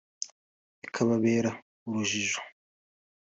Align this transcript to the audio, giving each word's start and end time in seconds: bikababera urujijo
bikababera 0.81 1.49
urujijo 1.87 2.39